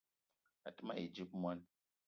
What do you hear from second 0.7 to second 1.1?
te ma yi